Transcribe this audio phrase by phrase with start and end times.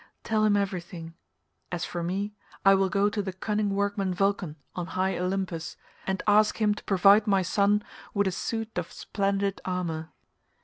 [0.23, 1.13] Tell him everything;
[1.71, 2.33] as for me,
[2.65, 5.77] I will go to the cunning workman Vulcan on high Olympus,
[6.07, 10.09] and ask him to provide my son with a suit of splendid armour."